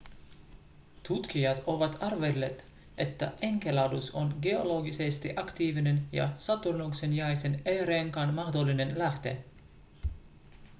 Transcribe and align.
tutkijat 1.07 1.61
ovat 1.73 1.97
arvelleet 2.03 2.65
että 2.97 3.31
enceladus 3.41 4.11
on 4.11 4.35
geologisesti 4.41 5.33
aktiivinen 5.35 6.07
ja 6.11 6.29
saturnuksen 6.35 7.13
jäisen 7.13 7.61
e-renkaan 7.65 8.33
mahdollinen 8.33 8.97
lähde 8.99 9.43